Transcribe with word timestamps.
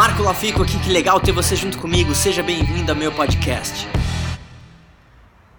Marco 0.00 0.22
Lafico 0.22 0.62
aqui, 0.62 0.80
que 0.80 0.88
legal 0.88 1.20
ter 1.20 1.30
você 1.30 1.54
junto 1.54 1.76
comigo. 1.76 2.14
Seja 2.14 2.42
bem-vindo 2.42 2.90
ao 2.90 2.96
meu 2.96 3.12
podcast. 3.12 3.86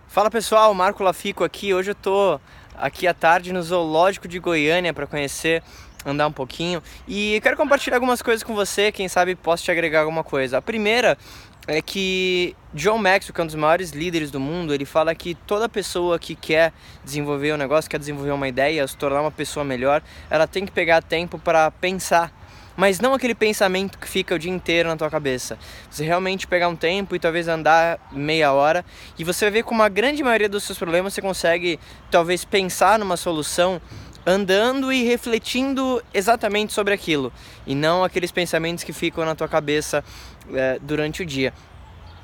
Fala 0.07 0.31
pessoal, 0.31 0.73
Marco 0.73 1.03
Lafico 1.03 1.43
aqui. 1.43 1.75
Hoje 1.75 1.91
eu 1.91 1.95
tô 1.95 2.39
aqui 2.75 3.05
à 3.05 3.13
tarde 3.13 3.53
no 3.53 3.61
Zoológico 3.61 4.27
de 4.27 4.39
Goiânia 4.39 4.95
para 4.95 5.05
conhecer, 5.05 5.61
andar 6.03 6.25
um 6.25 6.31
pouquinho 6.31 6.81
e 7.07 7.39
quero 7.43 7.55
compartilhar 7.55 7.97
algumas 7.97 8.23
coisas 8.23 8.41
com 8.41 8.55
você, 8.55 8.91
quem 8.91 9.07
sabe 9.07 9.35
posso 9.35 9.63
te 9.63 9.69
agregar 9.69 9.99
alguma 9.99 10.23
coisa. 10.23 10.57
A 10.57 10.61
primeira 10.61 11.19
é 11.67 11.79
que 11.79 12.55
John 12.73 12.97
Maxwell, 12.97 13.35
que 13.35 13.41
é 13.41 13.43
um 13.43 13.47
dos 13.47 13.53
maiores 13.53 13.91
líderes 13.91 14.31
do 14.31 14.39
mundo, 14.39 14.73
ele 14.73 14.85
fala 14.85 15.13
que 15.13 15.35
toda 15.35 15.69
pessoa 15.69 16.17
que 16.17 16.33
quer 16.33 16.73
desenvolver 17.05 17.53
um 17.53 17.57
negócio, 17.57 17.87
quer 17.87 17.99
desenvolver 17.99 18.31
uma 18.31 18.47
ideia, 18.47 18.87
se 18.87 18.97
tornar 18.97 19.21
uma 19.21 19.29
pessoa 19.29 19.63
melhor, 19.63 20.01
ela 20.31 20.47
tem 20.47 20.65
que 20.65 20.71
pegar 20.71 21.03
tempo 21.03 21.37
para 21.37 21.69
pensar 21.69 22.40
mas 22.81 22.99
não 22.99 23.13
aquele 23.13 23.35
pensamento 23.35 23.99
que 23.99 24.07
fica 24.07 24.33
o 24.33 24.39
dia 24.39 24.49
inteiro 24.49 24.89
na 24.89 24.97
tua 24.97 25.07
cabeça. 25.07 25.55
Você 25.87 26.03
realmente 26.03 26.47
pegar 26.47 26.67
um 26.67 26.75
tempo 26.75 27.15
e 27.15 27.19
talvez 27.19 27.47
andar 27.47 27.99
meia 28.11 28.51
hora 28.53 28.83
e 29.19 29.23
você 29.23 29.45
vai 29.45 29.51
ver 29.51 29.63
como 29.63 29.83
a 29.83 29.87
grande 29.87 30.23
maioria 30.23 30.49
dos 30.49 30.63
seus 30.63 30.79
problemas 30.79 31.13
você 31.13 31.21
consegue 31.21 31.79
talvez 32.09 32.43
pensar 32.43 32.97
numa 32.97 33.15
solução 33.15 33.79
andando 34.25 34.91
e 34.91 35.03
refletindo 35.03 36.03
exatamente 36.11 36.73
sobre 36.73 36.91
aquilo 36.91 37.31
e 37.67 37.75
não 37.75 38.03
aqueles 38.03 38.31
pensamentos 38.31 38.83
que 38.83 38.91
ficam 38.91 39.23
na 39.25 39.35
tua 39.35 39.47
cabeça 39.47 40.03
é, 40.51 40.79
durante 40.81 41.21
o 41.21 41.25
dia. 41.25 41.53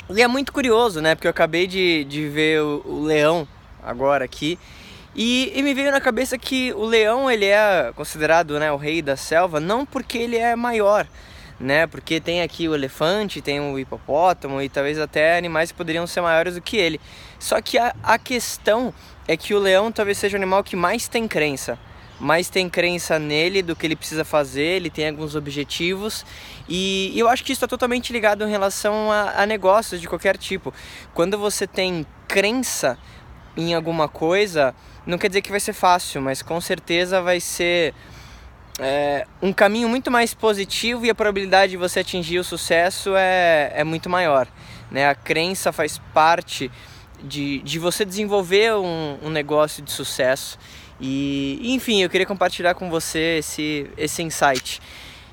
E 0.10 0.24
é 0.24 0.28
muito 0.28 0.52
curioso, 0.52 1.02
né? 1.02 1.14
Porque 1.14 1.28
eu 1.28 1.32
acabei 1.32 1.68
de, 1.68 2.04
de 2.06 2.28
ver 2.30 2.64
o, 2.64 2.82
o 2.84 3.04
leão 3.04 3.48
agora 3.84 4.26
aqui 4.26 4.58
e, 5.18 5.52
e, 5.56 5.64
me 5.64 5.74
veio 5.74 5.92
na 5.92 6.00
cabeça 6.00 6.38
que 6.38 6.72
o 6.74 6.86
leão 6.86 7.30
ele 7.30 7.46
é 7.46 7.92
considerado 7.96 8.60
né, 8.60 8.72
o 8.72 8.78
rei 8.78 9.02
da 9.02 9.18
selva 9.18 9.60
não 9.60 9.84
porque 9.84 10.16
ele 10.16 10.38
é 10.38 10.56
maior, 10.56 11.08
né? 11.60 11.88
Porque 11.88 12.20
tem 12.20 12.44
aqui 12.44 12.70
o 12.70 12.76
elefante, 12.76 13.42
tem 13.42 13.60
o 13.60 13.80
hipopótamo 13.80 14.62
e 14.62 14.70
talvez 14.70 15.00
até 15.00 15.36
animais 15.36 15.72
que 15.72 15.78
poderiam 15.78 16.06
ser 16.06 16.22
maiores 16.22 16.54
do 16.54 16.62
que 16.62 16.78
ele. 16.78 17.02
Só 17.40 17.60
que 17.60 17.80
a, 17.80 17.96
a 18.04 18.20
questão 18.20 18.94
é 19.28 19.36
que 19.36 19.56
o 19.56 19.60
leão 19.60 19.92
talvez 19.92 20.20
seja 20.20 20.38
o 20.38 20.40
animal 20.40 20.64
que 20.64 20.76
mais 20.76 21.08
tem 21.08 21.28
crença. 21.28 21.80
Mais 22.20 22.48
tem 22.48 22.70
crença 22.70 23.18
nele 23.18 23.64
do 23.64 23.76
que 23.76 23.88
ele 23.88 23.96
precisa 23.96 24.24
fazer, 24.24 24.78
ele 24.78 24.90
tem 24.92 25.08
alguns 25.08 25.36
objetivos 25.36 26.24
e, 26.70 27.12
eu 27.16 27.28
acho 27.28 27.44
que 27.44 27.52
isso 27.52 27.58
está 27.58 27.68
totalmente 27.68 28.14
ligado 28.14 28.44
em 28.44 28.50
relação 28.50 29.12
a, 29.12 29.42
a 29.42 29.46
negócios 29.48 30.00
de 30.00 30.08
qualquer 30.08 30.38
tipo. 30.38 30.72
Quando 31.14 31.40
você 31.40 31.66
tem 31.66 32.06
crença 32.28 32.98
em 33.58 33.74
alguma 33.74 34.08
coisa, 34.08 34.74
não 35.06 35.18
quer 35.18 35.28
dizer 35.28 35.42
que 35.42 35.50
vai 35.50 35.60
ser 35.60 35.74
fácil, 35.74 36.22
mas 36.22 36.42
com 36.42 36.62
certeza 36.62 37.22
vai 37.22 37.40
ser 37.40 37.94
é, 38.80 39.26
um 39.42 39.52
caminho 39.52 39.90
muito 39.90 40.12
mais 40.12 40.34
positivo 40.34 41.06
e 41.06 41.10
a 41.10 41.16
probabilidade 41.16 41.72
de 41.72 41.78
você 41.78 42.02
atingir 42.02 42.38
o 42.38 42.44
sucesso 42.44 43.16
é, 43.16 43.72
é 43.76 43.84
muito 43.84 44.10
maior. 44.10 44.48
Né? 44.92 45.10
A 45.10 45.16
crença 45.16 45.72
faz 45.72 46.00
parte 46.14 46.72
de, 47.24 47.60
de 47.60 47.80
você 47.80 48.06
desenvolver 48.06 48.76
um, 48.76 49.18
um 49.24 49.30
negócio 49.30 49.84
de 49.84 49.92
sucesso. 49.92 50.60
E, 51.00 51.60
enfim, 51.74 52.02
eu 52.02 52.10
queria 52.10 52.26
compartilhar 52.26 52.76
com 52.76 52.90
você 52.90 53.38
esse, 53.40 53.90
esse 53.98 54.22
insight. 54.22 54.80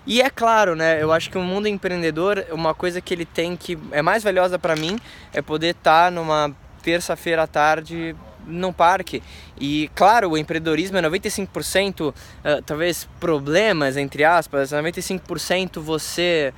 E 0.06 0.20
é 0.20 0.28
claro, 0.28 0.76
né? 0.76 1.02
Eu 1.02 1.10
acho 1.12 1.30
que 1.30 1.38
o 1.38 1.42
mundo 1.42 1.66
empreendedor, 1.66 2.44
uma 2.50 2.74
coisa 2.74 3.00
que 3.00 3.14
ele 3.14 3.24
tem 3.24 3.56
que 3.56 3.78
é 3.90 4.02
mais 4.02 4.22
valiosa 4.22 4.58
para 4.58 4.76
mim 4.76 4.98
é 5.32 5.40
poder 5.40 5.68
estar 5.68 6.06
tá 6.06 6.10
numa 6.10 6.54
terça-feira 6.84 7.44
à 7.44 7.46
tarde 7.46 8.14
no 8.46 8.72
parque. 8.72 9.22
E 9.58 9.90
claro, 9.94 10.30
o 10.30 10.38
empreendedorismo 10.38 10.98
é 10.98 11.02
95%, 11.02 12.10
uh, 12.10 12.14
eh, 12.44 12.60
talvez 12.64 13.08
problemas, 13.18 13.96
entre 13.96 14.22
aspas, 14.22 14.70
95% 14.70 15.80
você 15.80 16.52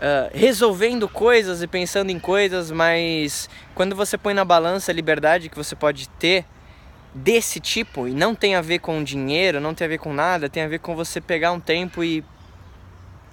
uh, 0.00 0.30
resolvendo 0.36 1.08
coisas 1.08 1.62
e 1.62 1.66
pensando 1.68 2.10
em 2.10 2.18
coisas, 2.18 2.72
mas 2.72 3.48
quando 3.74 3.94
você 3.94 4.18
põe 4.18 4.34
na 4.34 4.44
balança 4.44 4.90
a 4.90 4.94
liberdade 4.94 5.48
que 5.48 5.56
você 5.56 5.76
pode 5.76 6.08
ter 6.08 6.44
desse 7.14 7.60
tipo, 7.60 8.08
e 8.08 8.12
não 8.12 8.34
tem 8.34 8.54
a 8.54 8.60
ver 8.60 8.80
com 8.80 9.02
dinheiro, 9.02 9.60
não 9.60 9.74
tem 9.74 9.84
a 9.84 9.88
ver 9.88 9.98
com 9.98 10.12
nada, 10.12 10.48
tem 10.48 10.62
a 10.62 10.68
ver 10.68 10.78
com 10.78 10.94
você 10.94 11.20
pegar 11.20 11.52
um 11.52 11.60
tempo 11.60 12.02
e 12.02 12.24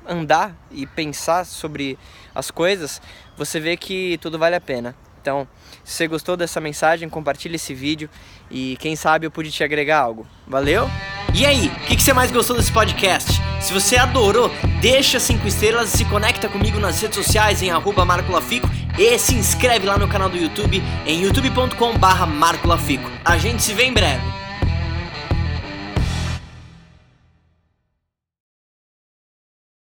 andar 0.08 0.56
e 0.72 0.86
pensar 0.88 1.46
sobre 1.46 1.98
as 2.34 2.50
coisas, 2.50 3.02
você 3.36 3.60
vê 3.60 3.78
que 3.78 4.18
tudo 4.20 4.40
vale 4.40 4.56
a 4.56 4.62
pena. 4.62 4.96
Então, 5.28 5.46
se 5.84 5.94
você 5.94 6.08
gostou 6.08 6.38
dessa 6.38 6.62
mensagem, 6.62 7.10
compartilhe 7.10 7.58
esse 7.58 7.74
vídeo 7.74 8.10
e 8.50 8.78
quem 8.80 8.96
sabe 8.96 9.28
eu 9.28 9.32
pude 9.32 9.52
te 9.52 9.62
agregar 9.62 10.00
algo. 10.00 10.26
Valeu? 10.48 10.90
E 11.34 11.46
aí, 11.46 11.68
o 11.68 11.86
que, 11.86 11.98
que, 11.98 12.02
você 12.02 12.14
mais 12.14 12.32
gostou 12.32 12.56
desse 12.56 12.72
podcast? 12.72 13.42
Se 13.60 13.74
você 13.74 13.98
adorou, 13.98 14.50
deixa 14.80 15.20
5 15.20 15.46
estrelas 15.46 15.94
e 15.94 15.98
se 15.98 16.06
conecta 16.06 16.48
comigo 16.48 16.80
nas 16.80 17.02
redes 17.02 17.18
sociais 17.18 17.62
em 17.62 17.70
marcolafico 18.06 18.70
e 18.98 19.20
se 19.20 19.36
inscreve 19.36 19.86
lá 19.86 19.98
no 19.98 20.08
canal 20.08 20.30
do 20.30 20.38
YouTube 20.38 20.82
em 21.06 21.24
youtube.com 21.24 21.98
barra 21.98 22.26
marcolafico. 22.26 23.12
A 23.26 23.38
gente 23.38 23.62
se 23.62 23.74
vê 23.74 23.84
em 23.84 23.94
breve. 23.94 24.37